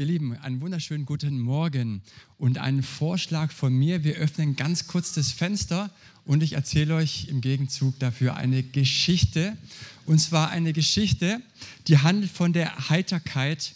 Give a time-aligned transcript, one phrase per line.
[0.00, 2.00] Ihr Lieben, einen wunderschönen guten Morgen
[2.38, 4.02] und einen Vorschlag von mir.
[4.02, 5.90] Wir öffnen ganz kurz das Fenster
[6.24, 9.58] und ich erzähle euch im Gegenzug dafür eine Geschichte.
[10.06, 11.42] Und zwar eine Geschichte,
[11.86, 13.74] die handelt von der Heiterkeit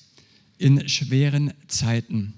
[0.57, 2.33] in schweren Zeiten.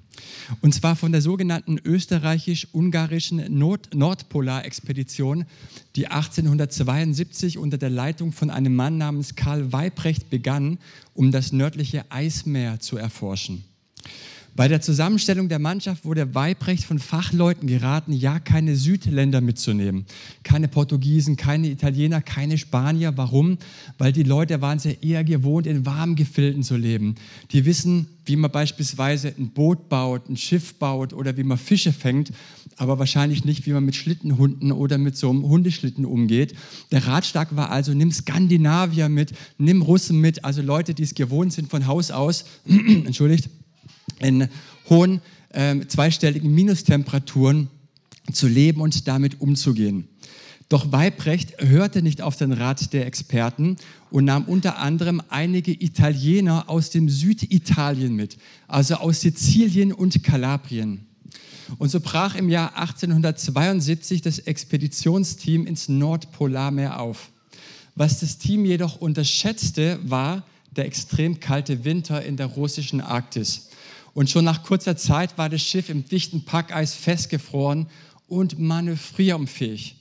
[0.63, 5.45] Und zwar von der sogenannten österreichisch-ungarischen Nordpolarexpedition,
[5.95, 10.79] die 1872 unter der Leitung von einem Mann namens Karl Weibrecht begann,
[11.15, 13.63] um das nördliche Eismeer zu erforschen.
[14.57, 20.07] Bei der Zusammenstellung der Mannschaft wurde Weibrecht von Fachleuten geraten, ja keine Südländer mitzunehmen.
[20.45, 23.19] Keine Portugiesen, keine Italiener, keine Spanier.
[23.19, 23.59] Warum?
[23.99, 27.17] Weil die Leute waren sehr eher gewohnt, in warmen Gefilden zu leben.
[27.53, 31.93] Die wissen, wie man beispielsweise ein Boot baut, ein Schiff baut oder wie man Fische
[31.93, 32.33] fängt,
[32.79, 36.55] aber wahrscheinlich nicht, wie man mit Schlittenhunden oder mit so einem Hundeschlitten umgeht.
[36.93, 41.53] Der Ratschlag war also, nimm Skandinavier mit, nimm Russen mit, also Leute, die es gewohnt
[41.53, 43.51] sind von Haus aus, entschuldigt,
[44.21, 44.49] in
[44.89, 45.21] hohen
[45.51, 47.69] äh, zweistelligen Minustemperaturen
[48.33, 50.09] zu leben und damit umzugehen.
[50.69, 53.77] Doch Weibrecht hörte nicht auf den Rat der Experten
[54.11, 61.07] und nahm unter anderem einige Italiener aus dem Süditalien mit, also aus Sizilien und Kalabrien.
[61.79, 67.31] Und so brach im Jahr 1872 das Expeditionsteam ins Nordpolarmeer auf.
[67.95, 73.66] Was das Team jedoch unterschätzte, war der extrem kalte Winter in der russischen Arktis.
[74.17, 77.87] Und schon nach kurzer Zeit war das Schiff im dichten Packeis festgefroren
[78.29, 79.97] und manövrierunfähig.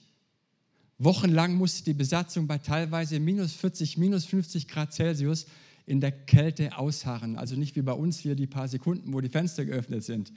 [0.97, 5.47] Wochenlang musste die Besatzung bei teilweise minus 40, minus 50 Grad Celsius
[5.86, 7.36] in der Kälte ausharren.
[7.36, 10.31] Also nicht wie bei uns hier die paar Sekunden, wo die Fenster geöffnet sind.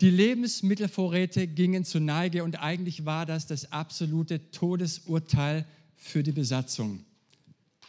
[0.00, 5.66] Die Lebensmittelvorräte gingen zu Neige und eigentlich war das das absolute Todesurteil
[5.98, 7.00] für die Besatzung.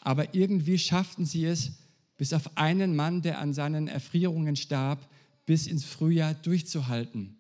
[0.02, 1.72] Aber irgendwie schafften sie es,
[2.18, 5.08] bis auf einen Mann, der an seinen Erfrierungen starb,
[5.46, 7.38] bis ins Frühjahr durchzuhalten.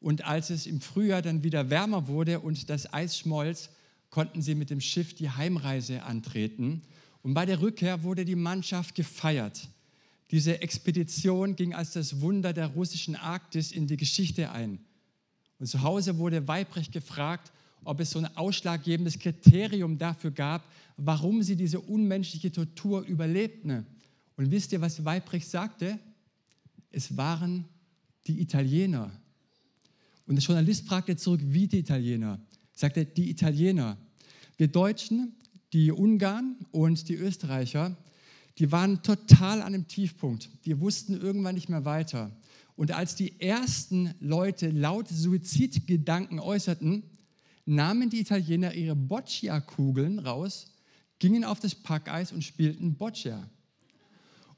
[0.00, 3.70] Und als es im Frühjahr dann wieder wärmer wurde und das Eis schmolz,
[4.08, 6.82] konnten sie mit dem Schiff die Heimreise antreten.
[7.22, 9.68] Und bei der Rückkehr wurde die Mannschaft gefeiert.
[10.30, 14.78] Diese Expedition ging als das Wunder der russischen Arktis in die Geschichte ein.
[15.58, 17.52] Und zu Hause wurde Weibrecht gefragt,
[17.84, 20.64] ob es so ein ausschlaggebendes Kriterium dafür gab,
[20.96, 23.86] warum sie diese unmenschliche Tortur überlebten.
[24.40, 25.98] Und wisst ihr, was Weibrecht sagte?
[26.90, 27.66] Es waren
[28.26, 29.12] die Italiener.
[30.26, 32.40] Und der Journalist fragte zurück, wie die Italiener?
[32.72, 33.98] Sagte, die Italiener.
[34.56, 35.34] Wir Deutschen,
[35.74, 37.94] die Ungarn und die Österreicher,
[38.56, 40.48] die waren total an einem Tiefpunkt.
[40.64, 42.34] Die wussten irgendwann nicht mehr weiter.
[42.76, 47.02] Und als die ersten Leute laut Suizidgedanken äußerten,
[47.66, 50.72] nahmen die Italiener ihre Boccia-Kugeln raus,
[51.18, 53.46] gingen auf das Packeis und spielten Boccia.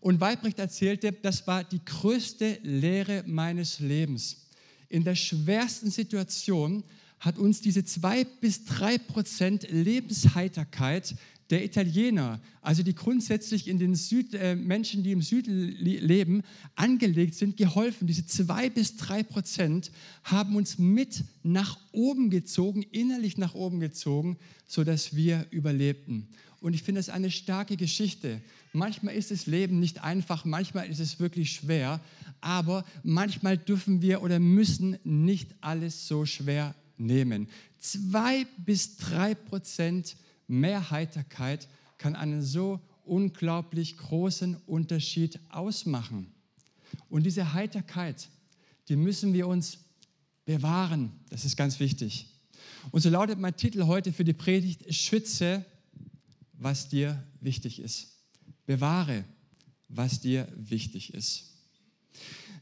[0.02, 4.48] Und Weibrecht erzählte, das war die größte Lehre meines Lebens.
[4.88, 6.82] In der schwersten Situation
[7.20, 11.14] hat uns diese zwei bis drei Prozent Lebensheiterkeit
[11.52, 16.42] der Italiener, also die grundsätzlich in den Süd, äh, Menschen, die im Süden leben,
[16.76, 18.06] angelegt sind, geholfen.
[18.06, 19.90] Diese zwei bis drei Prozent
[20.24, 26.26] haben uns mit nach oben gezogen, innerlich nach oben gezogen, sodass wir überlebten.
[26.60, 28.40] Und ich finde es eine starke Geschichte.
[28.72, 32.00] Manchmal ist das Leben nicht einfach, manchmal ist es wirklich schwer,
[32.40, 37.46] aber manchmal dürfen wir oder müssen nicht alles so schwer nehmen.
[37.78, 40.16] Zwei bis drei Prozent
[40.52, 41.68] mehr Heiterkeit
[41.98, 46.32] kann einen so unglaublich großen Unterschied ausmachen.
[47.08, 48.28] Und diese Heiterkeit,
[48.88, 49.78] die müssen wir uns
[50.44, 51.12] bewahren.
[51.30, 52.28] Das ist ganz wichtig.
[52.90, 55.64] Und so lautet mein Titel heute für die Predigt, Schütze
[56.62, 58.08] was dir wichtig ist.
[58.66, 59.24] Bewahre,
[59.88, 61.50] was dir wichtig ist.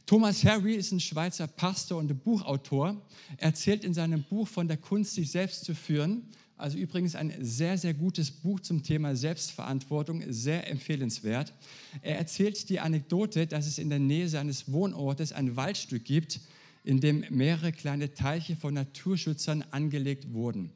[0.07, 3.01] Thomas Harry ist ein Schweizer Pastor und Buchautor.
[3.37, 6.29] Er erzählt in seinem Buch von der Kunst, sich selbst zu führen.
[6.61, 11.55] Also übrigens ein sehr, sehr gutes Buch zum Thema Selbstverantwortung, sehr empfehlenswert.
[12.03, 16.41] Er erzählt die Anekdote, dass es in der Nähe seines Wohnortes ein Waldstück gibt,
[16.85, 20.71] in dem mehrere kleine Teiche von Naturschützern angelegt wurden.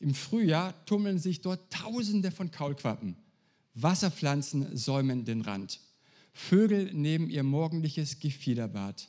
[0.00, 3.16] Im Frühjahr tummeln sich dort Tausende von Kaulquappen.
[3.74, 5.80] Wasserpflanzen säumen den Rand.
[6.32, 9.08] Vögel nehmen ihr morgendliches Gefiederbad.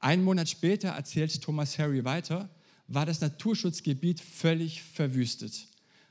[0.00, 2.48] Ein Monat später, erzählt Thomas Harry weiter,
[2.90, 5.66] war das Naturschutzgebiet völlig verwüstet.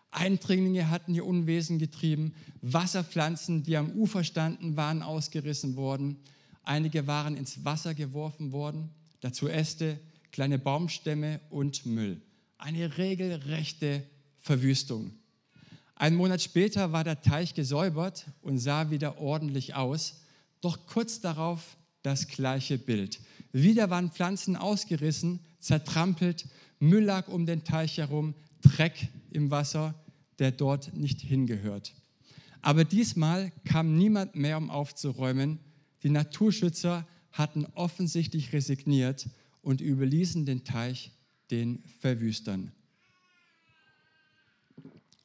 [0.10, 6.18] Eindringlinge hatten ihr Unwesen getrieben, Wasserpflanzen, die am Ufer standen, waren ausgerissen worden,
[6.64, 8.90] einige waren ins Wasser geworfen worden,
[9.22, 10.00] dazu Äste,
[10.31, 12.22] kleine Baumstämme und Müll
[12.60, 14.04] eine regelrechte
[14.42, 15.14] Verwüstung.
[15.96, 20.22] Ein Monat später war der Teich gesäubert und sah wieder ordentlich aus.
[20.62, 23.20] Doch kurz darauf das gleiche Bild.
[23.52, 26.48] Wieder waren Pflanzen ausgerissen, zertrampelt,
[26.80, 29.96] Müll lag um den Teich herum, Dreck im Wasser,
[30.40, 31.94] der dort nicht hingehört.
[32.62, 35.60] Aber diesmal kam niemand mehr, um aufzuräumen.
[36.04, 39.30] Die Naturschützer hatten offensichtlich resigniert
[39.62, 41.12] und überließen den Teich
[41.52, 42.72] den Verwüstern.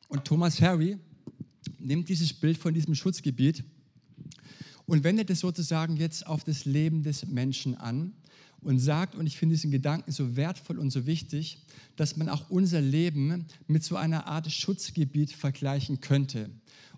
[0.09, 0.99] Und Thomas Harry
[1.79, 3.65] nimmt dieses Bild von diesem Schutzgebiet
[4.87, 8.13] und wendet es sozusagen jetzt auf das Leben des Menschen an
[8.65, 11.59] und sagt, und ich finde diesen Gedanken so wertvoll und so wichtig,
[11.97, 16.51] dass man auch unser Leben mit so einer Art Schutzgebiet vergleichen könnte.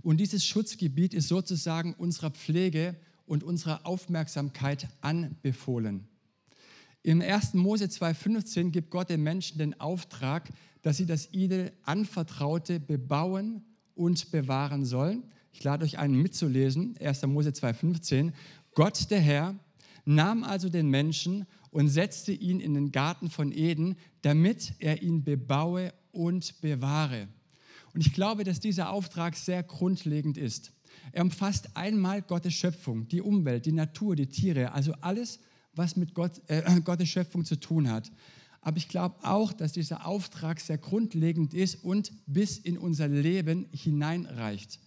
[0.02, 2.96] Und dieses Schutzgebiet ist sozusagen unserer Pflege
[3.26, 6.06] und unserer Aufmerksamkeit anbefohlen.
[7.02, 7.54] Im 1.
[7.54, 10.48] Mose 2,15 gibt Gott den Menschen den Auftrag,
[10.82, 13.64] dass sie das ihnen anvertraute bebauen
[13.94, 15.24] und bewahren sollen.
[15.52, 17.22] Ich lade euch ein, mitzulesen, 1.
[17.26, 18.32] Mose 2,15.
[18.74, 19.54] Gott, der Herr,
[20.06, 25.24] nahm also den Menschen und setzte ihn in den Garten von Eden, damit er ihn
[25.24, 27.28] bebaue und bewahre.
[27.92, 30.72] Und ich glaube, dass dieser Auftrag sehr grundlegend ist.
[31.12, 35.40] Er umfasst einmal Gottes Schöpfung, die Umwelt, die Natur, die Tiere, also alles,
[35.74, 38.10] was mit Gott, äh, Gottes Schöpfung zu tun hat.
[38.60, 43.66] Aber ich glaube auch, dass dieser Auftrag sehr grundlegend ist und bis in unser Leben
[43.72, 44.80] hineinreicht.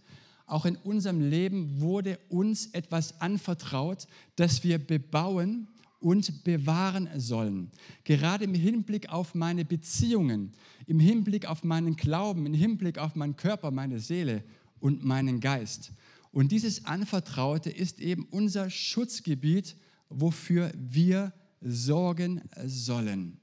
[0.50, 5.68] Auch in unserem Leben wurde uns etwas anvertraut, das wir bebauen
[6.00, 7.70] und bewahren sollen.
[8.04, 10.54] Gerade im Hinblick auf meine Beziehungen,
[10.88, 14.44] im Hinblick auf meinen Glauben, im Hinblick auf meinen Körper, meine Seele
[14.80, 15.92] und meinen Geist.
[16.32, 19.76] Und dieses Anvertraute ist eben unser Schutzgebiet,
[20.10, 21.32] wofür wir
[21.62, 23.38] sorgen sollen.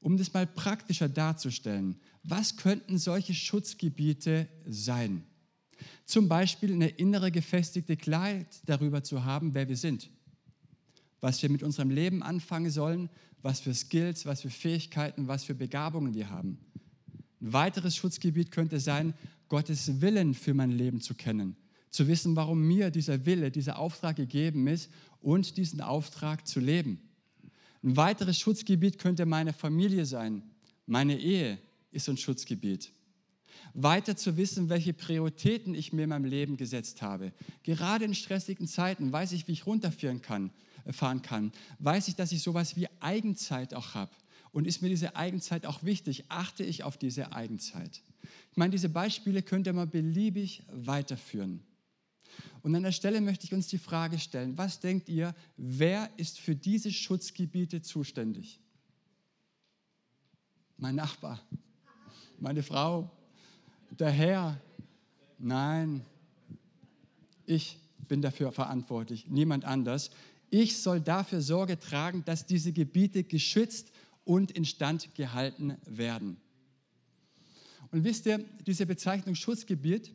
[0.00, 5.24] Um das mal praktischer darzustellen, was könnten solche Schutzgebiete sein?
[6.04, 10.10] Zum Beispiel eine innere gefestigte Klarheit darüber zu haben, wer wir sind,
[11.20, 13.10] was wir mit unserem Leben anfangen sollen,
[13.42, 16.58] was für Skills, was für Fähigkeiten, was für Begabungen wir haben.
[17.40, 19.12] Ein weiteres Schutzgebiet könnte sein,
[19.48, 21.56] Gottes Willen für mein Leben zu kennen,
[21.90, 24.90] zu wissen, warum mir dieser Wille, dieser Auftrag gegeben ist
[25.20, 27.00] und diesen Auftrag zu leben.
[27.82, 30.42] Ein weiteres Schutzgebiet könnte meine Familie sein.
[30.86, 31.58] Meine Ehe
[31.90, 32.93] ist ein Schutzgebiet
[33.74, 37.32] weiter zu wissen, welche Prioritäten ich mir in meinem Leben gesetzt habe.
[37.64, 40.50] Gerade in stressigen Zeiten weiß ich, wie ich runterfahren kann,
[40.84, 41.52] äh, fahren kann.
[41.80, 44.12] Weiß ich, dass ich sowas wie Eigenzeit auch habe.
[44.52, 46.24] Und ist mir diese Eigenzeit auch wichtig?
[46.28, 48.02] Achte ich auf diese Eigenzeit?
[48.52, 51.60] Ich meine, diese Beispiele könnte man beliebig weiterführen.
[52.62, 56.38] Und an der Stelle möchte ich uns die Frage stellen, was denkt ihr, wer ist
[56.38, 58.60] für diese Schutzgebiete zuständig?
[60.76, 61.40] Mein Nachbar,
[62.38, 63.10] meine Frau,
[64.00, 64.60] der Herr.
[65.38, 66.02] Nein,
[67.46, 70.10] ich bin dafür verantwortlich, niemand anders.
[70.50, 73.90] Ich soll dafür Sorge tragen, dass diese Gebiete geschützt
[74.24, 76.36] und instand gehalten werden.
[77.90, 80.12] Und wisst ihr, diese Bezeichnung Schutzgebiet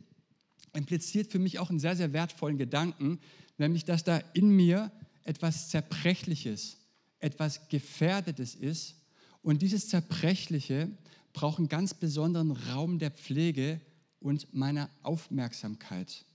[0.74, 3.20] impliziert für mich auch einen sehr, sehr wertvollen Gedanken,
[3.58, 4.92] nämlich dass da in mir
[5.24, 6.78] etwas Zerbrechliches,
[7.20, 8.96] etwas Gefährdetes ist.
[9.42, 10.90] Und dieses Zerbrechliche
[11.34, 13.82] brauchen ganz besonderen Raum der Pflege
[14.20, 16.26] und meiner Aufmerksamkeit.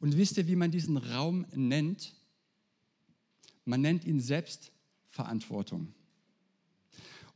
[0.00, 2.14] Und wisst ihr, wie man diesen Raum nennt?
[3.64, 5.92] Man nennt ihn Selbstverantwortung.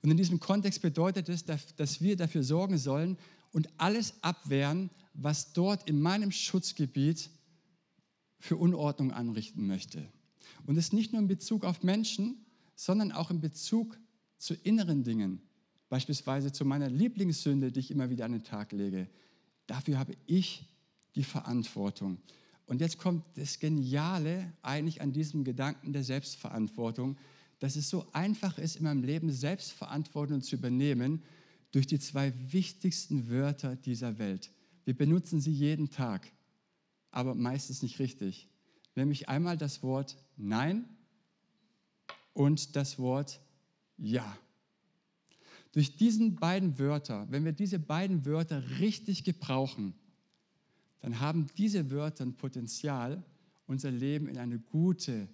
[0.03, 3.17] Und in diesem Kontext bedeutet es, dass wir dafür sorgen sollen
[3.53, 7.31] und alles abwehren, was dort in meinem Schutzgebiet
[8.39, 10.09] für Unordnung anrichten möchte.
[10.67, 13.99] Und es nicht nur in Bezug auf Menschen, sondern auch in Bezug
[14.39, 15.41] zu inneren Dingen,
[15.93, 19.09] beispielsweise zu meiner Lieblingssünde, die ich immer wieder an den Tag lege.
[19.67, 20.67] Dafür habe ich
[21.17, 22.17] die Verantwortung.
[22.65, 27.19] Und jetzt kommt das Geniale eigentlich an diesem Gedanken der Selbstverantwortung,
[27.59, 31.23] dass es so einfach ist, in meinem Leben Selbstverantwortung zu übernehmen
[31.73, 34.51] durch die zwei wichtigsten Wörter dieser Welt.
[34.87, 36.33] Wir benutzen sie jeden Tag,
[37.11, 38.49] aber meistens nicht richtig.
[38.95, 40.87] Nämlich einmal das Wort Nein
[42.33, 43.43] und das Wort
[43.99, 44.39] Ja.
[45.73, 49.95] Durch diesen beiden Wörter, wenn wir diese beiden Wörter richtig gebrauchen,
[51.01, 53.25] dann haben diese Wörter ein Potenzial,
[53.67, 55.29] unser Leben in eine gute,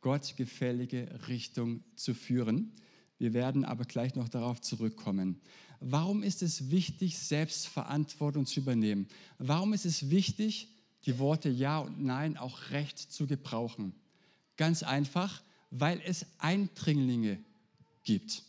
[0.00, 2.72] gottgefällige Richtung zu führen.
[3.18, 5.40] Wir werden aber gleich noch darauf zurückkommen.
[5.80, 9.06] Warum ist es wichtig, Selbstverantwortung zu übernehmen?
[9.38, 10.68] Warum ist es wichtig,
[11.06, 13.94] die Worte Ja und Nein auch recht zu gebrauchen?
[14.56, 17.38] Ganz einfach, weil es Eindringlinge
[18.02, 18.42] gibt.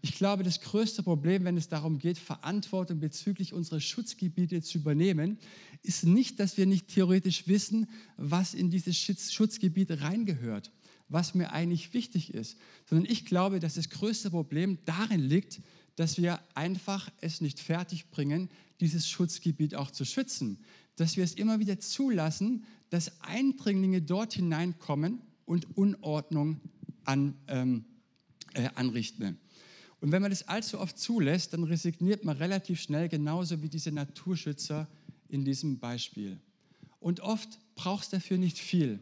[0.00, 5.38] Ich glaube, das größte Problem, wenn es darum geht, Verantwortung bezüglich unserer Schutzgebiete zu übernehmen,
[5.82, 10.72] ist nicht, dass wir nicht theoretisch wissen, was in dieses Schutzgebiet reingehört,
[11.08, 12.56] was mir eigentlich wichtig ist,
[12.88, 15.60] sondern ich glaube, dass das größte Problem darin liegt,
[15.96, 18.48] dass wir einfach es nicht fertigbringen,
[18.80, 20.58] dieses Schutzgebiet auch zu schützen.
[20.96, 26.60] Dass wir es immer wieder zulassen, dass Eindringlinge dort hineinkommen und Unordnung
[27.04, 27.84] an, ähm,
[28.54, 29.38] äh, anrichten.
[30.02, 33.92] Und wenn man das allzu oft zulässt, dann resigniert man relativ schnell, genauso wie diese
[33.92, 34.88] Naturschützer
[35.28, 36.40] in diesem Beispiel.
[36.98, 38.98] Und oft braucht es dafür nicht viel.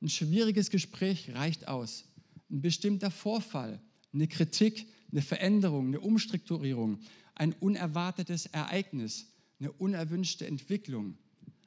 [0.00, 2.04] Ein schwieriges Gespräch reicht aus.
[2.48, 3.80] Ein bestimmter Vorfall,
[4.12, 7.00] eine Kritik, eine Veränderung, eine Umstrukturierung,
[7.34, 9.26] ein unerwartetes Ereignis,
[9.58, 11.18] eine unerwünschte Entwicklung.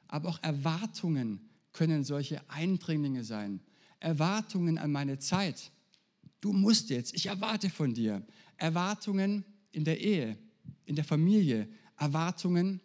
[0.08, 3.60] Aber auch Erwartungen können solche Eindringlinge sein.
[3.98, 5.70] Erwartungen an meine Zeit.
[6.40, 8.26] Du musst jetzt, ich erwarte von dir.
[8.60, 10.36] Erwartungen in der Ehe,
[10.84, 12.80] in der Familie, Erwartungen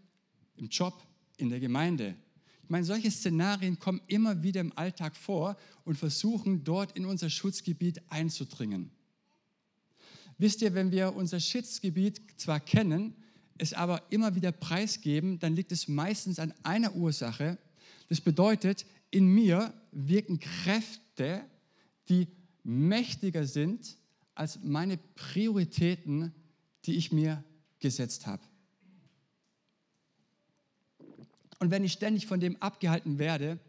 [0.56, 1.06] im Job,
[1.38, 2.16] in der Gemeinde.
[2.64, 7.30] Ich meine, solche Szenarien kommen immer wieder im Alltag vor und versuchen dort in unser
[7.30, 8.90] Schutzgebiet einzudringen.
[10.38, 13.14] Wisst ihr, wenn wir unser Schutzgebiet zwar kennen,
[13.58, 17.58] es aber immer wieder preisgeben, dann liegt es meistens an einer Ursache.
[18.10, 21.46] Das bedeutet, in mir wirken Kräfte,
[22.10, 22.28] die
[22.64, 23.98] mächtiger sind
[24.36, 26.34] als meine Prioritäten,
[26.86, 27.44] die ich mir
[27.80, 28.44] gesetzt habe.
[31.60, 33.60] Und wenn ich ständig von dem abgehalten werde,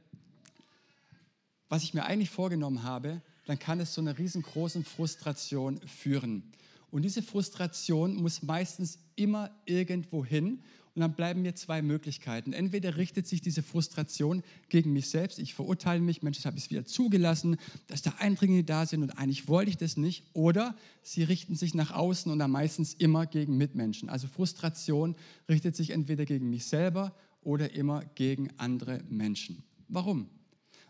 [1.68, 6.52] was ich mir eigentlich vorgenommen habe, dann kann es zu einer riesengroßen Frustration führen.
[6.90, 10.62] Und diese Frustration muss meistens immer irgendwo hin.
[10.96, 12.54] Und dann bleiben mir zwei Möglichkeiten.
[12.54, 16.64] Entweder richtet sich diese Frustration gegen mich selbst, ich verurteile mich, Mensch, das habe ich
[16.64, 20.24] es wieder zugelassen, dass da Eindringlinge da sind und eigentlich wollte ich das nicht.
[20.32, 24.08] Oder sie richten sich nach außen und dann meistens immer gegen Mitmenschen.
[24.08, 25.16] Also Frustration
[25.50, 29.62] richtet sich entweder gegen mich selber oder immer gegen andere Menschen.
[29.88, 30.30] Warum?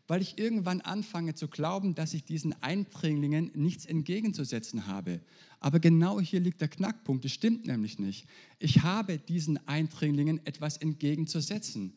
[0.08, 5.20] Weil ich irgendwann anfange zu glauben, dass ich diesen Eindringlingen nichts entgegenzusetzen habe.
[5.60, 7.24] Aber genau hier liegt der Knackpunkt.
[7.24, 8.26] Es stimmt nämlich nicht.
[8.58, 11.92] Ich habe diesen Eindringlingen etwas entgegenzusetzen.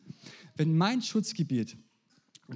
[0.56, 1.76] Wenn mein Schutzgebiet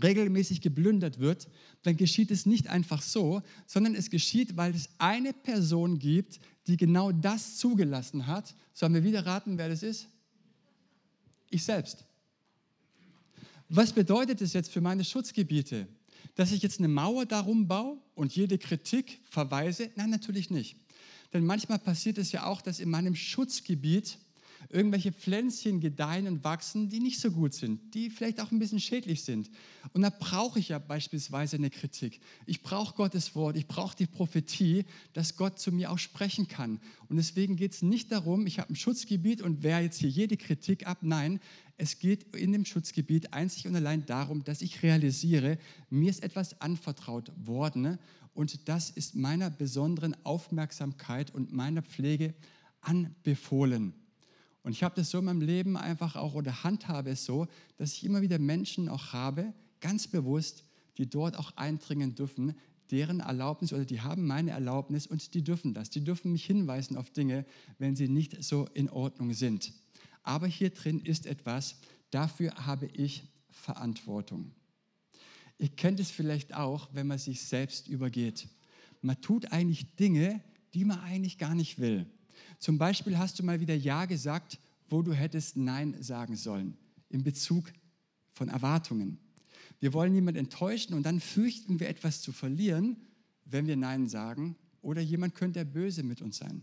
[0.02, 1.48] regelmäßig geplündert wird,
[1.82, 6.76] dann geschieht es nicht einfach so, sondern es geschieht, weil es eine Person gibt, die
[6.76, 8.54] genau das zugelassen hat.
[8.72, 10.08] Sollen wir wieder raten, wer das ist?
[11.50, 12.04] Ich selbst.
[13.68, 15.88] Was bedeutet es jetzt für meine Schutzgebiete?
[16.34, 19.90] Dass ich jetzt eine Mauer darum baue und jede Kritik verweise?
[19.96, 20.76] Nein, natürlich nicht.
[21.32, 24.18] Denn manchmal passiert es ja auch, dass in meinem Schutzgebiet
[24.70, 28.80] irgendwelche Pflänzchen gedeihen und wachsen, die nicht so gut sind, die vielleicht auch ein bisschen
[28.80, 29.50] schädlich sind.
[29.92, 32.20] Und da brauche ich ja beispielsweise eine Kritik.
[32.46, 36.80] Ich brauche Gottes Wort, ich brauche die Prophetie, dass Gott zu mir auch sprechen kann.
[37.08, 40.36] Und deswegen geht es nicht darum, ich habe ein Schutzgebiet und wehre jetzt hier jede
[40.36, 40.98] Kritik ab.
[41.02, 41.40] Nein,
[41.76, 45.58] es geht in dem Schutzgebiet einzig und allein darum, dass ich realisiere,
[45.90, 47.98] mir ist etwas anvertraut worden
[48.32, 52.34] und das ist meiner besonderen Aufmerksamkeit und meiner Pflege
[52.80, 53.94] anbefohlen.
[54.62, 57.92] Und ich habe das so in meinem Leben einfach auch oder handhabe es so, dass
[57.92, 60.64] ich immer wieder Menschen auch habe, ganz bewusst,
[60.96, 62.54] die dort auch eindringen dürfen,
[62.90, 65.90] deren Erlaubnis oder die haben meine Erlaubnis und die dürfen das.
[65.90, 67.44] Die dürfen mich hinweisen auf Dinge,
[67.78, 69.72] wenn sie nicht so in Ordnung sind.
[70.24, 71.76] Aber hier drin ist etwas,
[72.10, 74.50] dafür habe ich Verantwortung.
[75.58, 78.48] Ihr kennt es vielleicht auch, wenn man sich selbst übergeht.
[79.02, 82.06] Man tut eigentlich Dinge, die man eigentlich gar nicht will.
[82.58, 86.76] Zum Beispiel hast du mal wieder Ja gesagt, wo du hättest Nein sagen sollen,
[87.10, 87.72] in Bezug
[88.32, 89.18] von Erwartungen.
[89.78, 92.96] Wir wollen niemanden enttäuschen und dann fürchten wir etwas zu verlieren,
[93.44, 94.56] wenn wir Nein sagen.
[94.82, 96.62] Oder jemand könnte böse mit uns sein.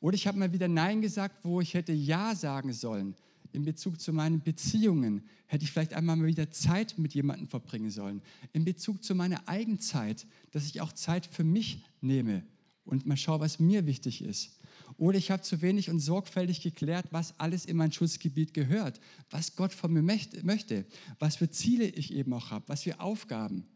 [0.00, 3.14] Oder ich habe mal wieder Nein gesagt, wo ich hätte Ja sagen sollen.
[3.52, 7.90] In Bezug zu meinen Beziehungen hätte ich vielleicht einmal mal wieder Zeit mit jemandem verbringen
[7.90, 8.22] sollen.
[8.52, 12.44] In Bezug zu meiner Eigenzeit, dass ich auch Zeit für mich nehme
[12.84, 14.56] und mal schaue, was mir wichtig ist.
[14.96, 19.56] Oder ich habe zu wenig und sorgfältig geklärt, was alles in mein Schutzgebiet gehört, was
[19.56, 20.84] Gott von mir möchte,
[21.18, 23.66] was für Ziele ich eben auch habe, was für Aufgaben.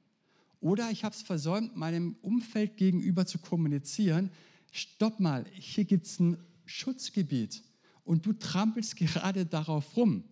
[0.61, 4.31] Oder ich habe es versäumt, meinem Umfeld gegenüber zu kommunizieren,
[4.75, 7.63] stopp mal, hier gibt es ein Schutzgebiet
[8.03, 10.25] und du trampelst gerade darauf rum.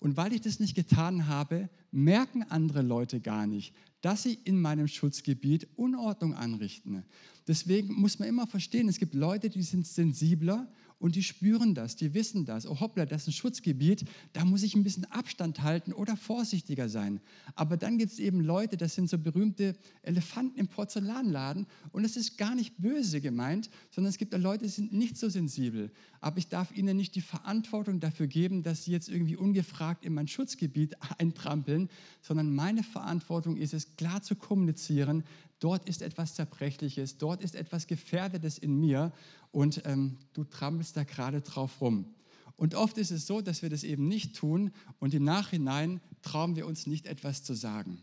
[0.00, 4.60] Und weil ich das nicht getan habe, merken andere Leute gar nicht, dass sie in
[4.60, 7.04] meinem Schutzgebiet Unordnung anrichten.
[7.46, 11.96] Deswegen muss man immer verstehen, es gibt Leute, die sind sensibler und die spüren das,
[11.96, 12.66] die wissen das.
[12.66, 16.88] Oh hoppla, das ist ein Schutzgebiet, da muss ich ein bisschen Abstand halten oder vorsichtiger
[16.88, 17.20] sein.
[17.54, 22.16] Aber dann gibt es eben Leute, das sind so berühmte Elefanten im Porzellanladen und es
[22.16, 25.90] ist gar nicht böse gemeint, sondern es gibt Leute, die sind nicht so sensibel.
[26.20, 30.14] Aber ich darf ihnen nicht die Verantwortung dafür geben, dass sie jetzt irgendwie ungefragt in
[30.14, 31.88] mein Schutzgebiet eintrampeln,
[32.22, 35.22] sondern meine Verantwortung ist es, klar zu kommunizieren,
[35.60, 39.12] dort ist etwas Zerbrechliches, dort ist etwas Gefährdetes in mir
[39.50, 42.14] und ähm, du trampelst da gerade drauf rum.
[42.56, 46.56] Und oft ist es so, dass wir das eben nicht tun und im Nachhinein trauen
[46.56, 48.02] wir uns nicht etwas zu sagen.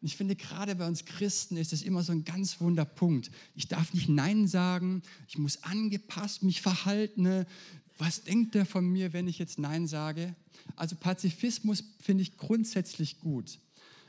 [0.00, 3.30] Und ich finde, gerade bei uns Christen ist das immer so ein ganz wunder Punkt.
[3.54, 7.46] Ich darf nicht Nein sagen, ich muss angepasst mich verhalten.
[7.98, 10.34] Was denkt der von mir, wenn ich jetzt Nein sage?
[10.74, 13.58] Also Pazifismus finde ich grundsätzlich gut.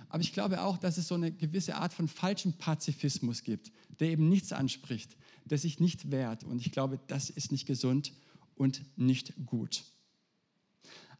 [0.10, 4.10] Aber ich glaube auch, dass es so eine gewisse Art von falschem Pazifismus gibt, der
[4.10, 6.44] eben nichts anspricht, der sich nicht wehrt.
[6.44, 8.14] Und ich glaube, das ist nicht gesund
[8.56, 9.84] und nicht gut.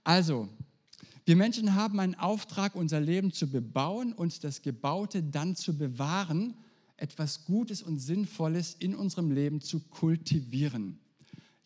[0.04, 0.50] Also,
[1.26, 6.56] wir Menschen haben einen Auftrag, unser Leben zu bebauen und das Gebaute dann zu bewahren,
[6.96, 11.00] etwas Gutes und Sinnvolles in unserem Leben zu kultivieren.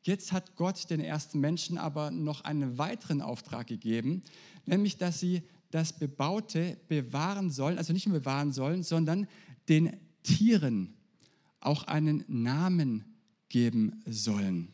[0.04, 4.24] Jetzt hat Gott den ersten Menschen aber noch einen weiteren Auftrag gegeben,
[4.66, 9.28] nämlich dass sie das Bebaute bewahren sollen, also nicht nur bewahren sollen, sondern
[9.70, 10.96] den Tieren
[11.62, 13.06] auch einen Namen
[13.50, 14.74] geben sollen.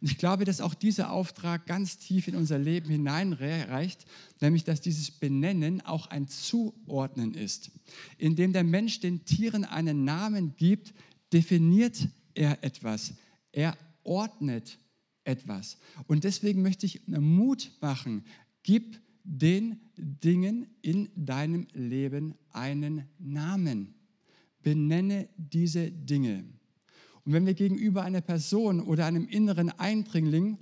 [0.00, 4.06] Und ich glaube, dass auch dieser Auftrag ganz tief in unser Leben hineinreicht,
[4.40, 7.70] nämlich dass dieses Benennen auch ein Zuordnen ist.
[8.16, 10.94] Indem der Mensch den Tieren einen Namen gibt,
[11.32, 13.12] definiert er etwas.
[13.52, 14.78] Er ordnet
[15.24, 15.76] etwas.
[16.06, 18.24] Und deswegen möchte ich Mut machen,
[18.62, 23.94] gib den Dingen in deinem Leben einen Namen.
[24.62, 26.44] Benenne diese Dinge.
[27.24, 30.58] Und wenn wir gegenüber einer Person oder einem inneren Eindringling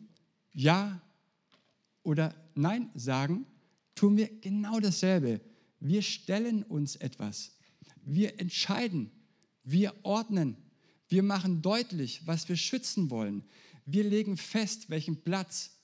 [0.53, 1.01] Ja
[2.03, 3.47] oder Nein sagen,
[3.95, 5.41] tun wir genau dasselbe.
[5.81, 7.57] Wir stellen uns etwas.
[8.05, 9.11] Wir entscheiden.
[9.63, 10.57] Wir ordnen.
[11.09, 13.45] Wir machen deutlich, was wir schützen wollen.
[13.87, 15.79] Wir legen fest, welchen Platz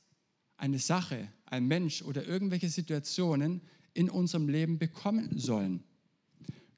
[0.57, 3.63] eine Sache, ein Mensch oder irgendwelche Situationen
[3.95, 5.83] in unserem Leben bekommen sollen.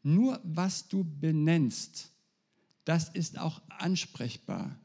[0.08, 2.12] Nur was du benennst,
[2.84, 4.78] das ist auch ansprechbar.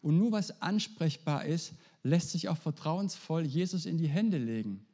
[0.00, 1.72] Und nur was ansprechbar ist,
[2.04, 4.86] lässt sich auch vertrauensvoll Jesus in die Hände legen.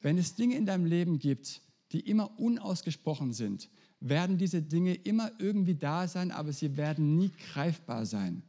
[0.00, 1.60] Wenn es Dinge in deinem Leben gibt,
[1.90, 7.32] die immer unausgesprochen sind, werden diese Dinge immer irgendwie da sein, aber sie werden nie
[7.52, 8.44] greifbar sein.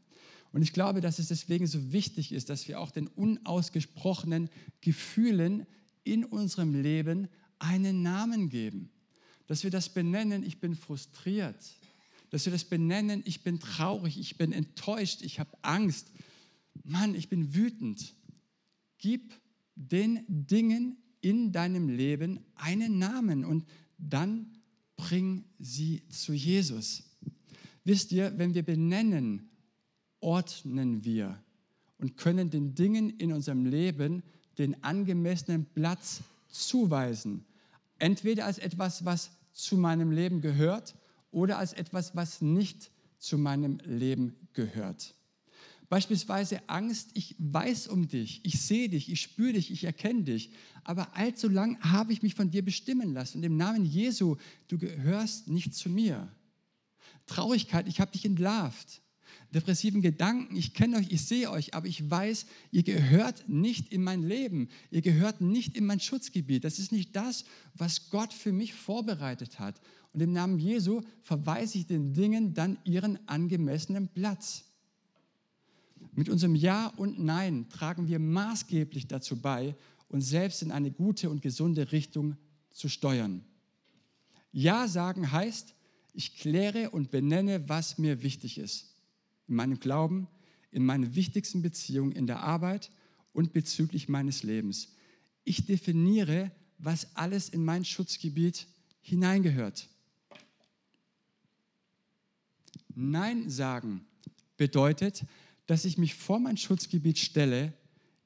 [0.51, 4.47] Und ich glaube, dass es deswegen so wichtig ist, dass wir auch den unausgesprochenen
[4.81, 5.65] Gefühlen
[6.03, 8.91] in unserem Leben einen Namen geben.
[9.47, 11.55] Dass wir das benennen, ich bin frustriert.
[12.29, 16.11] Dass wir das benennen, ich bin traurig, ich bin enttäuscht, ich habe Angst.
[16.83, 18.13] Mann, ich bin wütend.
[18.97, 19.33] Gib
[19.75, 23.65] den Dingen in deinem Leben einen Namen und
[23.97, 24.57] dann
[24.95, 27.03] bring sie zu Jesus.
[27.83, 29.49] Wisst ihr, wenn wir benennen,
[30.19, 31.41] ordnen wir
[31.99, 34.23] und können den Dingen in unserem Leben
[34.57, 37.45] den angemessenen Platz zuweisen.
[37.99, 40.95] Entweder als etwas, was zu meinem Leben gehört
[41.31, 45.15] oder als etwas, was nicht zu meinem Leben gehört.
[45.89, 50.51] Beispielsweise Angst, ich weiß um dich, ich sehe dich, ich spüre dich, ich erkenne dich,
[50.83, 53.37] aber allzu lang habe ich mich von dir bestimmen lassen.
[53.37, 54.35] Und im Namen Jesu,
[54.67, 56.27] du gehörst nicht zu mir.
[57.25, 59.01] Traurigkeit, ich habe dich entlarvt
[59.53, 64.03] depressiven Gedanken, ich kenne euch, ich sehe euch, aber ich weiß, ihr gehört nicht in
[64.03, 66.63] mein Leben, ihr gehört nicht in mein Schutzgebiet.
[66.63, 69.79] Das ist nicht das, was Gott für mich vorbereitet hat.
[70.13, 74.65] Und im Namen Jesu verweise ich den Dingen dann ihren angemessenen Platz.
[76.13, 79.75] Mit unserem Ja und Nein tragen wir maßgeblich dazu bei,
[80.09, 82.35] uns selbst in eine gute und gesunde Richtung
[82.71, 83.43] zu steuern.
[84.51, 85.73] Ja sagen heißt,
[86.13, 88.96] ich kläre und benenne, was mir wichtig ist
[89.47, 90.27] in meinem Glauben,
[90.71, 92.91] in meinen wichtigsten Beziehungen, in der Arbeit
[93.33, 94.93] und bezüglich meines Lebens.
[95.43, 98.67] Ich definiere, was alles in mein Schutzgebiet
[99.01, 99.89] hineingehört.
[102.93, 104.05] Nein sagen
[104.57, 105.23] bedeutet,
[105.67, 107.73] dass ich mich vor mein Schutzgebiet stelle.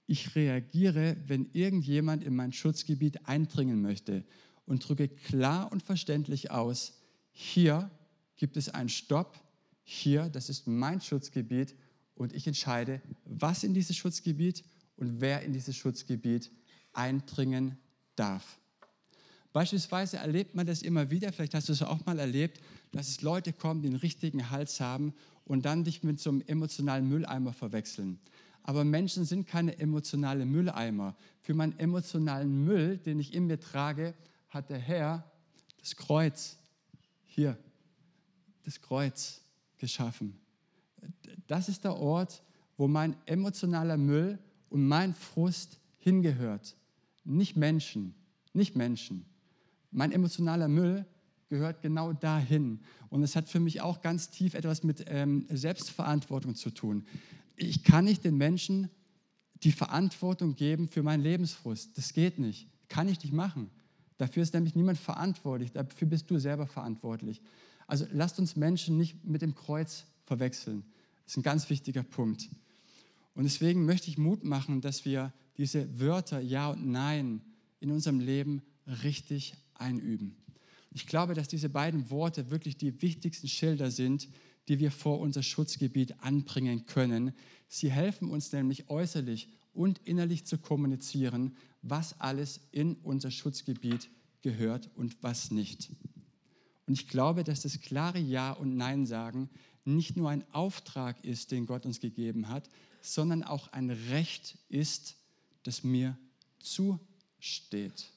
[0.07, 4.23] Ich reagiere, wenn irgendjemand in mein Schutzgebiet eindringen möchte
[4.65, 6.93] und drücke klar und verständlich aus,
[7.31, 7.91] hier
[8.37, 9.39] gibt es einen Stopp,
[9.83, 11.75] hier, das ist mein Schutzgebiet
[12.15, 14.63] und ich entscheide, was in dieses Schutzgebiet
[14.97, 16.51] und wer in dieses Schutzgebiet
[16.93, 17.77] eindringen
[18.15, 18.59] darf.
[19.53, 23.21] Beispielsweise erlebt man das immer wieder, vielleicht hast du es auch mal erlebt, dass es
[23.21, 25.13] Leute kommen, die einen richtigen Hals haben
[25.45, 28.19] und dann dich mit so einem emotionalen Mülleimer verwechseln.
[28.63, 31.15] aber Menschen sind keine emotionale Mülleimer.
[31.41, 34.13] Für meinen emotionalen Müll, den ich in mir trage,
[34.49, 35.29] hat der Herr
[35.79, 36.57] das Kreuz
[37.25, 37.57] hier,
[38.63, 39.41] das Kreuz
[39.81, 40.39] geschaffen.
[41.47, 42.41] Das ist der Ort,
[42.77, 44.39] wo mein emotionaler Müll
[44.69, 46.77] und mein Frust hingehört.
[47.25, 48.15] Nicht Menschen,
[48.53, 49.25] nicht Menschen.
[49.91, 51.05] Mein emotionaler Müll
[51.49, 52.79] gehört genau dahin.
[53.09, 57.05] Und es hat für mich auch ganz tief etwas mit ähm, Selbstverantwortung zu tun.
[57.57, 58.89] Ich kann nicht den Menschen
[59.63, 61.97] die Verantwortung geben für meinen Lebensfrust.
[61.97, 62.67] Das geht nicht.
[62.87, 63.69] Kann ich nicht machen.
[64.17, 65.71] Dafür ist nämlich niemand verantwortlich.
[65.71, 67.41] Dafür bist du selber verantwortlich.
[67.91, 70.85] Also lasst uns Menschen nicht mit dem Kreuz verwechseln.
[71.25, 72.47] Das ist ein ganz wichtiger Punkt.
[73.35, 77.41] Und deswegen möchte ich Mut machen, dass wir diese Wörter Ja und Nein
[77.81, 78.61] in unserem Leben
[79.03, 80.37] richtig einüben.
[80.91, 84.29] Ich glaube, dass diese beiden Worte wirklich die wichtigsten Schilder sind,
[84.69, 87.33] die wir vor unser Schutzgebiet anbringen können.
[87.67, 94.09] Sie helfen uns nämlich äußerlich und innerlich zu kommunizieren, was alles in unser Schutzgebiet
[94.43, 95.91] gehört und was nicht.
[96.87, 99.49] Und ich glaube, dass das klare Ja und Nein sagen
[99.85, 102.69] nicht nur ein Auftrag ist, den Gott uns gegeben hat,
[103.01, 105.15] sondern auch ein Recht ist,
[105.63, 106.17] das mir
[106.59, 108.11] zusteht.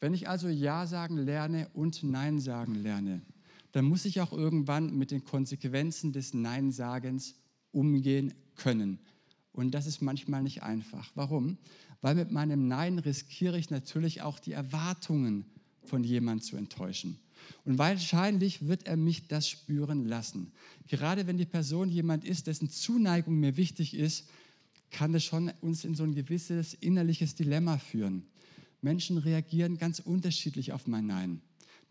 [0.00, 3.22] Wenn ich also Ja sagen lerne und Nein sagen lerne,
[3.72, 7.34] dann muss ich auch irgendwann mit den Konsequenzen des Nein-Sagens
[7.72, 8.98] umgehen können.
[9.52, 11.10] Und das ist manchmal nicht einfach.
[11.14, 11.58] Warum?
[12.00, 15.44] Weil mit meinem Nein riskiere ich natürlich auch die Erwartungen
[15.82, 17.18] von jemandem zu enttäuschen.
[17.64, 20.52] Und wahrscheinlich wird er mich das spüren lassen.
[20.86, 24.28] Gerade wenn die Person jemand ist, dessen Zuneigung mir wichtig ist,
[24.90, 28.24] kann das schon uns in so ein gewisses innerliches Dilemma führen.
[28.80, 31.40] Menschen reagieren ganz unterschiedlich auf mein Nein.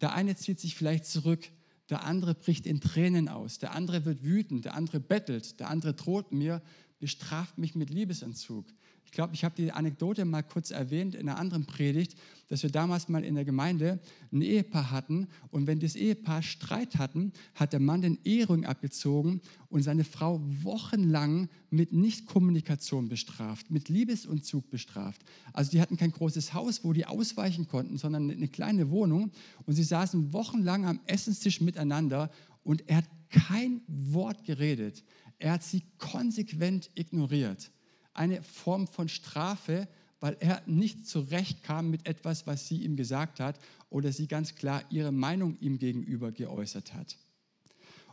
[0.02, 1.48] Der eine zieht sich vielleicht zurück,
[1.90, 5.94] der andere bricht in Tränen aus, der andere wird wütend, der andere bettelt, der andere
[5.94, 6.62] droht mir,
[7.00, 8.66] bestraft mich mit Liebesentzug.
[9.08, 12.18] Ich glaube, ich habe die Anekdote mal kurz erwähnt in einer anderen Predigt,
[12.50, 14.02] dass wir damals mal in der Gemeinde
[14.34, 19.40] ein Ehepaar hatten und wenn das Ehepaar Streit hatten, hat der Mann den Ehering abgezogen
[19.70, 25.22] und seine Frau wochenlang mit Nichtkommunikation bestraft, mit Liebesentzug bestraft.
[25.54, 29.32] Also die hatten kein großes Haus, wo die ausweichen konnten, sondern eine kleine Wohnung
[29.66, 32.30] und sie saßen wochenlang am Essenstisch miteinander
[32.64, 35.04] und er hat kein Wort geredet.
[35.40, 37.72] Er hat sie konsequent ignoriert
[38.18, 39.88] eine Form von Strafe,
[40.20, 44.84] weil er nicht zurechtkam mit etwas, was sie ihm gesagt hat oder sie ganz klar
[44.90, 47.18] ihre Meinung ihm gegenüber geäußert hat.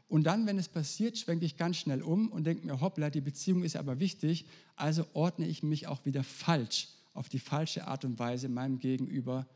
[0.07, 3.23] Und dann, wenn es passiert, schwenke ich ganz schnell um und denke mir, hoppla, die
[3.23, 4.45] Beziehung ist aber wichtig,
[4.77, 9.47] also ordne ich mich auch wieder falsch, auf die falsche Art und Weise meinem Gegenüber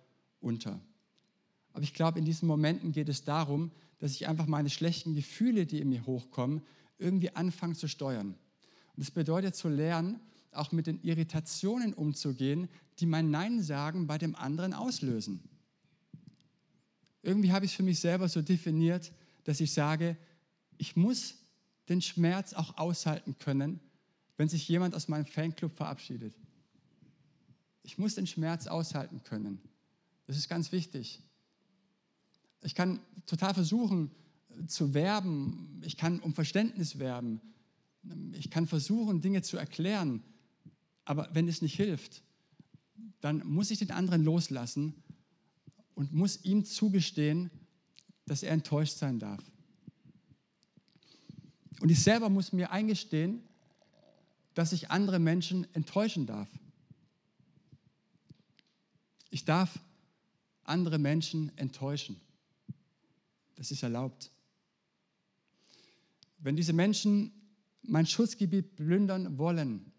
[0.40, 0.80] unter.
[1.74, 5.66] Aber ich glaube, in diesen Momenten geht es darum, dass ich einfach meine schlechten Gefühle,
[5.66, 6.62] die in mir hochkommen,
[6.98, 8.28] irgendwie anfange zu steuern.
[8.28, 10.20] Und das bedeutet zu lernen,
[10.52, 15.40] auch mit den Irritationen umzugehen, die mein Nein sagen bei dem anderen auslösen.
[17.22, 19.12] Irgendwie habe ich es für mich selber so definiert,
[19.44, 20.16] dass ich sage,
[20.78, 21.34] ich muss
[21.88, 23.80] den Schmerz auch aushalten können,
[24.36, 26.34] wenn sich jemand aus meinem Fanclub verabschiedet.
[27.82, 29.60] Ich muss den Schmerz aushalten können.
[30.26, 31.22] Das ist ganz wichtig.
[32.62, 34.10] Ich kann total versuchen
[34.66, 37.40] zu werben, ich kann um Verständnis werben,
[38.32, 40.22] ich kann versuchen, Dinge zu erklären,
[41.04, 42.22] aber wenn es nicht hilft,
[43.20, 44.94] dann muss ich den anderen loslassen
[45.94, 47.50] und muss ihm zugestehen,
[48.26, 49.42] dass er enttäuscht sein darf.
[51.80, 53.42] Und ich selber muss mir eingestehen,
[54.54, 56.48] dass ich andere Menschen enttäuschen darf.
[59.30, 59.78] Ich darf
[60.64, 62.20] andere Menschen enttäuschen.
[63.54, 64.30] Das ist erlaubt.
[66.38, 67.32] Wenn diese Menschen
[67.82, 69.92] mein Schutzgebiet plündern wollen,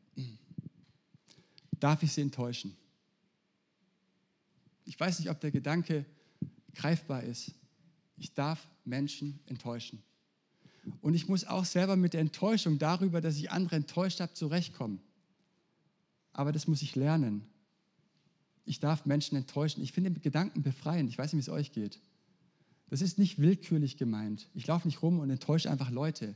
[1.79, 2.75] darf ich sie enttäuschen.
[4.85, 6.05] Ich weiß nicht, ob der Gedanke
[6.73, 7.53] greifbar ist.
[8.17, 10.01] Ich darf Menschen enttäuschen.
[11.01, 14.99] Und ich muss auch selber mit der Enttäuschung darüber, dass ich andere enttäuscht habe, zurechtkommen.
[16.33, 17.45] Aber das muss ich lernen.
[18.65, 19.81] Ich darf Menschen enttäuschen.
[19.81, 21.09] Ich finde den Gedanken befreiend.
[21.09, 21.99] Ich weiß nicht, wie es euch geht.
[22.89, 24.49] Das ist nicht willkürlich gemeint.
[24.55, 26.35] Ich laufe nicht rum und enttäusche einfach Leute.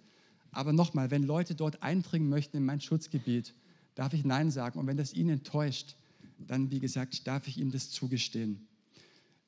[0.51, 3.55] Aber nochmal, wenn Leute dort eindringen möchten in mein Schutzgebiet,
[3.95, 4.79] darf ich Nein sagen.
[4.79, 5.95] Und wenn das ihn enttäuscht,
[6.37, 8.67] dann, wie gesagt, darf ich ihm das zugestehen.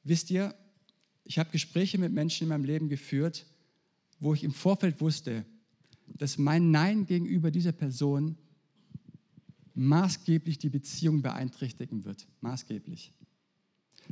[0.03, 0.55] Wisst ihr,
[1.23, 3.45] ich habe Gespräche mit Menschen in meinem Leben geführt,
[4.19, 5.45] wo ich im Vorfeld wusste,
[6.07, 8.37] dass mein Nein gegenüber dieser Person
[9.73, 12.27] maßgeblich die Beziehung beeinträchtigen wird.
[12.41, 13.11] Maßgeblich.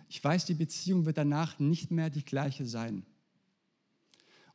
[0.09, 3.05] Ich weiß, die Beziehung wird danach nicht mehr die gleiche sein.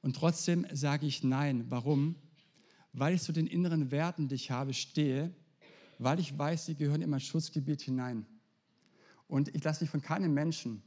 [0.00, 1.64] Und trotzdem sage ich Nein.
[1.68, 2.16] Warum?
[2.92, 5.32] weil ich zu den inneren Werten, die ich habe, stehe,
[5.98, 8.26] weil ich weiß, sie gehören in mein Schutzgebiet hinein.
[9.26, 10.82] Und ich lasse mich von keinem Menschen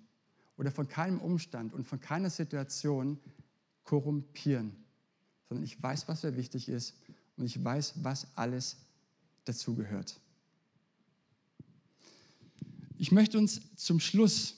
[0.57, 3.19] oder von keinem Umstand und von keiner Situation
[3.83, 4.75] korrumpieren,
[5.47, 6.95] sondern ich weiß, was mir wichtig ist
[7.37, 8.77] und ich weiß, was alles
[9.45, 10.19] dazugehört.
[13.01, 14.57] Ich möchte uns zum Schluss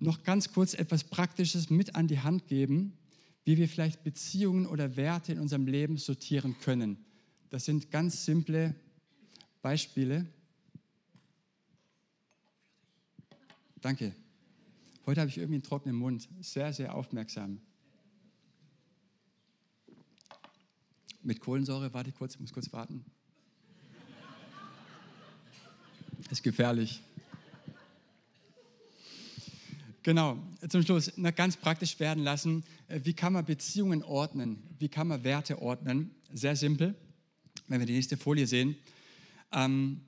[0.00, 2.98] noch ganz kurz etwas Praktisches mit an die Hand geben,
[3.44, 6.98] wie wir vielleicht Beziehungen oder Werte in unserem Leben sortieren können.
[7.48, 8.74] Das sind ganz simple
[9.62, 10.26] Beispiele.
[13.80, 14.12] Danke.
[15.06, 16.28] Heute habe ich irgendwie einen trockenen Mund.
[16.40, 17.60] Sehr, sehr aufmerksam.
[21.22, 23.04] Mit Kohlensäure, warte kurz, ich muss kurz warten.
[26.19, 27.02] Das ist gefährlich.
[30.02, 30.38] Genau,
[30.68, 32.64] zum Schluss noch ganz praktisch werden lassen.
[32.88, 34.62] Äh, wie kann man Beziehungen ordnen?
[34.78, 36.10] Wie kann man Werte ordnen?
[36.32, 36.94] Sehr simpel,
[37.68, 38.76] wenn wir die nächste Folie sehen.
[39.52, 40.00] Ähm,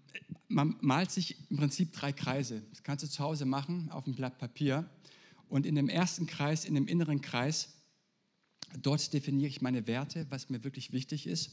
[0.49, 2.63] man malt sich im Prinzip drei Kreise.
[2.71, 4.89] Das kannst du zu Hause machen auf einem Blatt Papier.
[5.49, 7.75] Und in dem ersten Kreis, in dem inneren Kreis,
[8.81, 11.51] dort definiere ich meine Werte, was mir wirklich wichtig ist.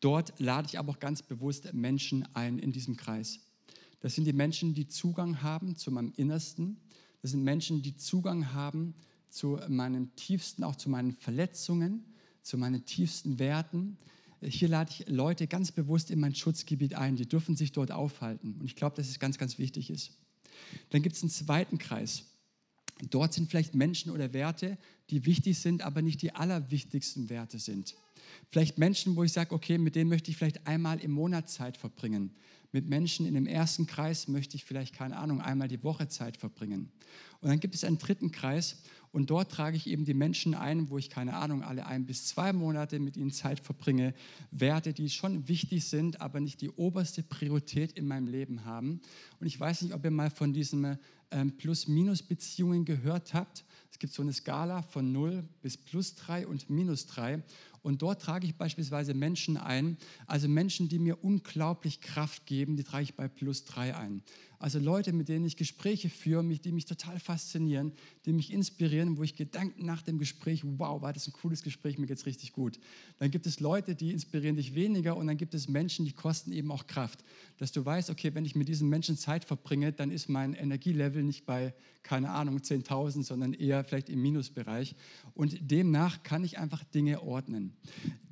[0.00, 3.38] Dort lade ich aber auch ganz bewusst Menschen ein in diesem Kreis.
[4.02, 6.76] Das sind die Menschen, die Zugang haben zu meinem Innersten.
[7.22, 8.94] Das sind Menschen, die Zugang haben
[9.28, 12.04] zu meinen tiefsten, auch zu meinen Verletzungen,
[12.42, 13.96] zu meinen tiefsten Werten.
[14.42, 17.14] Hier lade ich Leute ganz bewusst in mein Schutzgebiet ein.
[17.14, 18.56] Die dürfen sich dort aufhalten.
[18.58, 20.10] Und ich glaube, dass es ganz, ganz wichtig ist.
[20.90, 22.24] Dann gibt es einen zweiten Kreis.
[23.08, 24.78] Dort sind vielleicht Menschen oder Werte,
[25.10, 27.94] die wichtig sind, aber nicht die allerwichtigsten Werte sind.
[28.50, 31.76] Vielleicht Menschen, wo ich sage, okay, mit denen möchte ich vielleicht einmal im Monat Zeit
[31.76, 32.34] verbringen.
[32.72, 36.36] Mit Menschen in dem ersten Kreis möchte ich vielleicht, keine Ahnung, einmal die Woche Zeit
[36.38, 36.90] verbringen.
[37.40, 38.82] Und dann gibt es einen dritten Kreis
[39.12, 42.26] und dort trage ich eben die Menschen ein, wo ich, keine Ahnung, alle ein bis
[42.26, 44.14] zwei Monate mit ihnen Zeit verbringe.
[44.50, 49.02] Werte, die schon wichtig sind, aber nicht die oberste Priorität in meinem Leben haben.
[49.38, 50.98] Und ich weiß nicht, ob ihr mal von diesen
[51.30, 53.64] ähm, Plus-Minus-Beziehungen gehört habt.
[53.90, 57.42] Es gibt so eine Skala von 0 bis plus 3 und minus 3.
[57.82, 62.84] Und dort trage ich beispielsweise Menschen ein, also Menschen, die mir unglaublich Kraft geben, die
[62.84, 64.22] trage ich bei plus 3 ein.
[64.62, 67.92] Also Leute, mit denen ich Gespräche führe, die mich total faszinieren,
[68.24, 71.98] die mich inspirieren, wo ich Gedanken nach dem Gespräch, wow, war das ein cooles Gespräch,
[71.98, 72.78] mir geht es richtig gut.
[73.18, 76.52] Dann gibt es Leute, die inspirieren dich weniger und dann gibt es Menschen, die kosten
[76.52, 77.24] eben auch Kraft.
[77.58, 81.24] Dass du weißt, okay, wenn ich mit diesen Menschen Zeit verbringe, dann ist mein Energielevel
[81.24, 84.94] nicht bei, keine Ahnung, 10.000, sondern eher vielleicht im Minusbereich.
[85.34, 87.71] Und demnach kann ich einfach Dinge ordnen.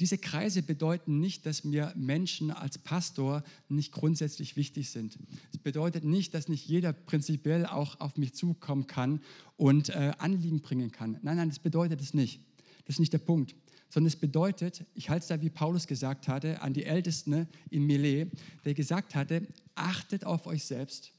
[0.01, 5.19] Diese Kreise bedeuten nicht, dass mir Menschen als Pastor nicht grundsätzlich wichtig sind.
[5.53, 9.21] Es bedeutet nicht, dass nicht jeder prinzipiell auch auf mich zukommen kann
[9.57, 11.19] und äh, Anliegen bringen kann.
[11.23, 12.41] Nein, nein, das bedeutet es nicht.
[12.87, 13.55] Das ist nicht der Punkt.
[13.91, 17.87] Sondern es bedeutet, ich halte es da, wie Paulus gesagt hatte, an die Ältesten in
[17.87, 18.31] Milet,
[18.65, 21.13] der gesagt hatte, achtet auf euch selbst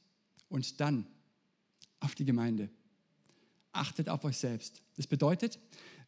[0.49, 1.05] und dann
[1.99, 2.69] auf die Gemeinde.
[3.73, 4.81] Achtet auf euch selbst.
[4.97, 5.60] Das bedeutet,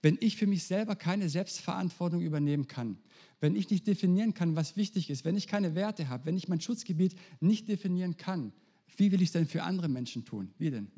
[0.04, 2.98] wenn ich für mich selber keine Selbstverantwortung übernehmen kann,
[3.39, 6.50] wenn ich nicht definieren kann, was wichtig ist, wenn ich keine Werte habe, wenn ich
[6.50, 8.52] mein Schutzgebiet nicht definieren kann,
[8.98, 10.54] wie will ich es denn für andere Menschen tun?
[10.60, 10.92] Wie denn?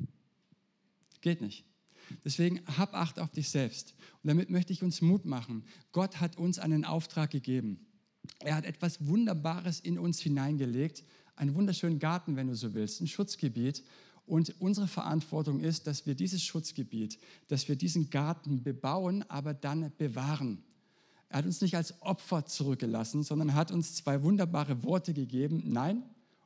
[1.20, 1.64] Geht nicht.
[2.24, 3.94] Deswegen hab Acht auf dich selbst.
[4.22, 5.64] Und damit möchte ich uns Mut machen.
[5.92, 7.86] Gott hat uns einen Auftrag gegeben.
[8.40, 11.04] Er hat etwas Wunderbares in uns hineingelegt.
[11.36, 13.84] Einen wunderschönen Garten, wenn du so willst, ein Schutzgebiet.
[14.26, 19.92] Und unsere Verantwortung ist, dass wir dieses Schutzgebiet, dass wir diesen Garten bebauen, aber dann
[19.96, 20.62] bewahren.
[21.28, 26.02] Er hat uns nicht als Opfer zurückgelassen, sondern hat uns zwei wunderbare Worte gegeben, Nein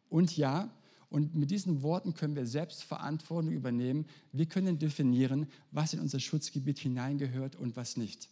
[0.08, 0.70] und Ja.
[1.08, 4.06] Und mit diesen Worten können wir selbst Verantwortung übernehmen.
[4.32, 8.28] Wir können definieren, was in unser Schutzgebiet hineingehört und was nicht.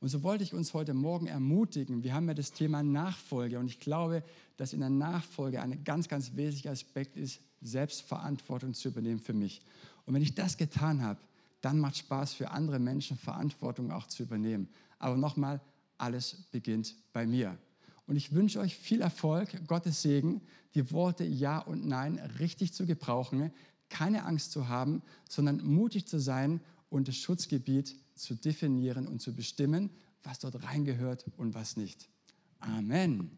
[0.00, 2.02] Und so wollte ich uns heute Morgen ermutigen.
[2.02, 4.22] Wir haben ja das Thema Nachfolge und ich glaube,
[4.56, 9.62] dass in der Nachfolge ein ganz, ganz wesentlicher Aspekt ist, Selbstverantwortung zu übernehmen für mich.
[10.04, 11.20] Und wenn ich das getan habe,
[11.62, 14.68] dann macht Spaß für andere Menschen Verantwortung auch zu übernehmen.
[14.98, 15.60] Aber nochmal,
[15.98, 17.56] alles beginnt bei mir.
[18.06, 20.42] Und ich wünsche euch viel Erfolg, Gottes Segen,
[20.74, 23.50] die Worte Ja und Nein richtig zu gebrauchen,
[23.88, 29.34] keine Angst zu haben, sondern mutig zu sein und das Schutzgebiet zu definieren und zu
[29.34, 29.90] bestimmen,
[30.22, 32.08] was dort reingehört und was nicht.
[32.58, 33.30] Amen.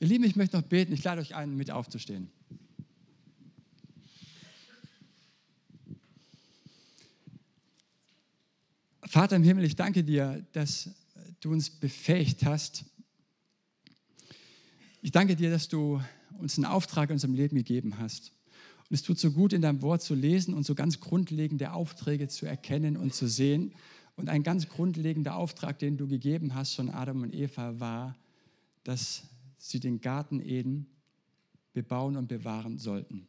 [0.00, 0.92] Ihr Lieben, ich möchte noch beten.
[0.92, 2.30] Ich lade euch ein, mit aufzustehen.
[9.02, 10.90] Vater im Himmel, ich danke dir, dass
[11.40, 12.84] du uns befähigt hast,
[15.00, 16.02] ich danke dir, dass du
[16.38, 18.32] uns einen Auftrag in unserem Leben gegeben hast.
[18.88, 22.28] Und es tut so gut, in deinem Wort zu lesen und so ganz grundlegende Aufträge
[22.28, 23.72] zu erkennen und zu sehen.
[24.16, 28.16] Und ein ganz grundlegender Auftrag, den du gegeben hast schon Adam und Eva, war,
[28.84, 29.24] dass
[29.58, 30.86] sie den Garten Eden
[31.72, 33.26] bebauen und bewahren sollten.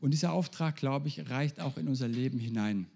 [0.00, 2.86] Und dieser Auftrag, glaube ich, reicht auch in unser Leben hinein.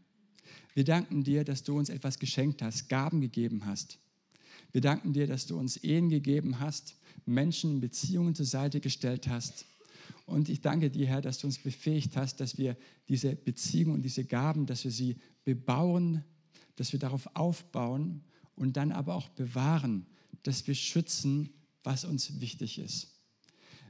[0.74, 3.98] Wir danken dir, dass du uns etwas geschenkt hast, Gaben gegeben hast.
[4.70, 9.28] Wir danken dir, dass du uns Ehen gegeben hast, Menschen in Beziehungen zur Seite gestellt
[9.28, 9.66] hast.
[10.26, 12.76] Und ich danke dir, Herr, dass du uns befähigt hast, dass wir
[13.08, 16.24] diese Beziehungen und diese Gaben, dass wir sie bebauen,
[16.76, 18.22] dass wir darauf aufbauen
[18.54, 20.06] und dann aber auch bewahren,
[20.42, 21.50] dass wir schützen,
[21.82, 23.08] was uns wichtig ist.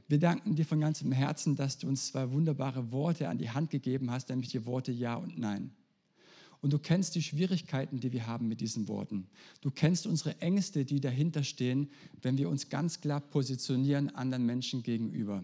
[0.07, 3.69] Wir danken dir von ganzem Herzen, dass du uns zwei wunderbare Worte an die Hand
[3.69, 5.71] gegeben hast, nämlich die Worte Ja und Nein.
[6.61, 9.27] Und du kennst die Schwierigkeiten, die wir haben mit diesen Worten.
[9.59, 11.89] Du kennst unsere Ängste, die dahinter stehen,
[12.21, 15.43] wenn wir uns ganz klar positionieren anderen Menschen gegenüber.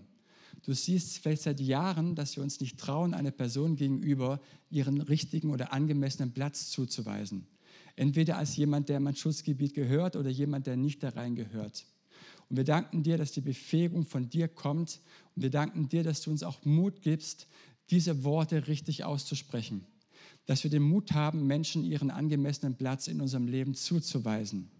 [0.63, 5.51] Du siehst vielleicht seit Jahren, dass wir uns nicht trauen, einer Person gegenüber ihren richtigen
[5.51, 7.47] oder angemessenen Platz zuzuweisen.
[7.95, 11.85] Entweder als jemand, der in mein Schutzgebiet gehört oder jemand, der nicht da rein gehört.
[12.49, 15.01] Und wir danken dir, dass die Befähigung von dir kommt.
[15.35, 17.47] Und wir danken dir, dass du uns auch Mut gibst,
[17.89, 19.85] diese Worte richtig auszusprechen
[20.49, 24.71] dass wir den Mut haben, Menschen ihren angemessenen Platz in unserem Leben zuzuweisen.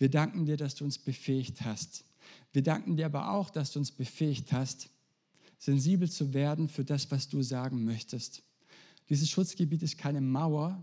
[0.00, 2.04] Wir danken dir, dass du uns befähigt hast.
[2.52, 4.90] Wir danken dir aber auch, dass du uns befähigt hast,
[5.62, 8.42] sensibel zu werden für das, was du sagen möchtest.
[9.08, 10.82] Dieses Schutzgebiet ist keine Mauer,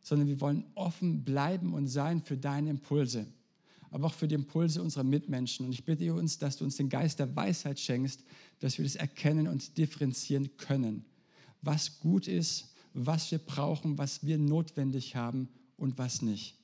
[0.00, 3.26] sondern wir wollen offen bleiben und sein für deine Impulse,
[3.90, 5.66] aber auch für die Impulse unserer Mitmenschen.
[5.66, 8.24] Und ich bitte uns, dass du uns den Geist der Weisheit schenkst,
[8.60, 11.04] dass wir das erkennen und differenzieren können,
[11.62, 16.58] was gut ist was wir brauchen, was wir notwendig haben und was nicht.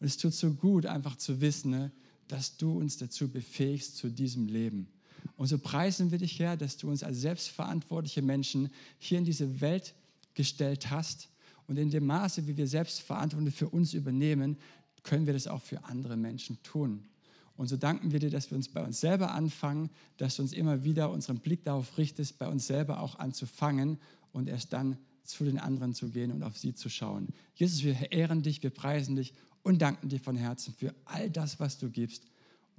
[0.00, 1.92] Und es tut so gut, einfach zu wissen, ne,
[2.28, 4.88] dass du uns dazu befähigst zu diesem Leben.
[5.36, 9.60] Und so preisen wir dich, Herr, dass du uns als selbstverantwortliche Menschen hier in diese
[9.60, 9.94] Welt
[10.34, 11.28] gestellt hast.
[11.66, 14.56] Und in dem Maße, wie wir Selbstverantwortung für uns übernehmen,
[15.02, 17.04] können wir das auch für andere Menschen tun.
[17.56, 20.52] Und so danken wir dir, dass wir uns bei uns selber anfangen, dass du uns
[20.52, 23.98] immer wieder unseren Blick darauf richtest, bei uns selber auch anzufangen
[24.32, 27.28] und erst dann zu den anderen zu gehen und auf sie zu schauen.
[27.54, 31.60] Jesus, wir ehren dich, wir preisen dich und danken dir von Herzen für all das,
[31.60, 32.31] was du gibst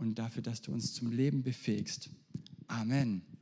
[0.04, 2.10] und dafür, dass du uns zum Leben befähigst.
[2.68, 3.33] Amen.